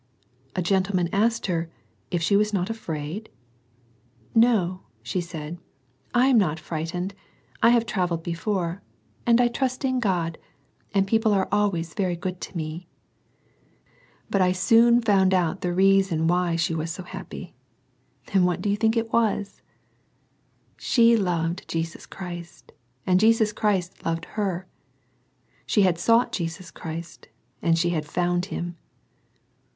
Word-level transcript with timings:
A 0.55 0.63
gentle: 0.63 0.99
asked 1.13 1.45
her," 1.45 1.69
If 2.09 2.23
she 2.23 2.35
was 2.35 2.51
not 2.53 2.71
afraid?"" 2.71 3.29
No," 4.33 4.81
said, 5.03 5.59
"I 6.11 6.25
am 6.25 6.39
not 6.39 6.59
frightened; 6.59 7.13
I 7.61 7.69
have 7.69 7.85
travc 7.85 8.23
before, 8.23 8.81
and 9.27 9.39
I 9.39 9.47
trust 9.47 9.85
in 9.85 9.99
God, 9.99 10.39
and 10.91 11.05
people 11.05 11.33
always 11.51 11.93
very 11.93 12.15
good 12.15 12.41
to 12.41 12.57
me." 12.57 12.87
But 14.27 14.41
I 14.41 14.53
soon 14.53 15.01
found 15.03 15.35
out 15.35 15.61
the 15.61 15.71
reason 15.71 16.25
why 16.25 16.57
was 16.71 16.91
so 16.91 17.03
happy; 17.03 17.53
and 18.33 18.43
what 18.43 18.59
do 18.59 18.71
you 18.71 18.77
think 18.77 18.97
it 18.97 19.13
y 19.13 19.45
She 20.77 21.15
loved 21.15 21.67
Jesus 21.69 22.07
Christ, 22.07 22.71
and 23.05 23.19
Jesus 23.19 23.53
Christ 23.53 23.97
Ic 24.03 24.25
her; 24.33 24.65
she 25.67 25.83
had 25.83 25.99
sought 25.99 26.31
Jesus 26.31 26.71
Christ, 26.71 27.27
and 27.61 27.77
she 27.77 27.91
found 28.01 28.45
Him? 28.45 28.77